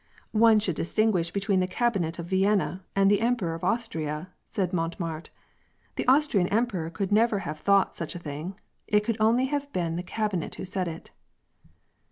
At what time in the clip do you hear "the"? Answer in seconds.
1.59-1.67, 3.11-3.21, 5.95-6.07, 9.97-10.01